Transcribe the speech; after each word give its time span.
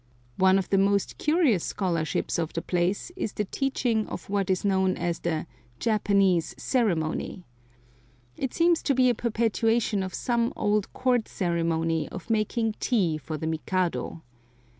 One 0.37 0.57
of 0.57 0.67
the 0.71 0.79
most 0.79 1.19
curious 1.19 1.63
scholarships 1.63 2.39
of 2.39 2.53
the 2.53 2.61
place 2.63 3.11
is 3.15 3.33
the 3.33 3.45
teaching 3.45 4.07
of 4.07 4.31
what 4.31 4.49
is 4.49 4.65
known 4.65 4.97
as 4.97 5.19
the 5.19 5.45
"Japanese 5.79 6.55
ceremony." 6.57 7.43
It 8.35 8.51
seems 8.51 8.81
to 8.81 8.95
be 8.95 9.09
a 9.11 9.13
perpetuation 9.13 10.01
of 10.01 10.15
some 10.15 10.53
old 10.55 10.91
court 10.93 11.27
ceremony 11.27 12.09
of 12.09 12.31
making 12.31 12.77
tea 12.79 13.19
for 13.19 13.37
the 13.37 13.45
Mikado. 13.45 14.23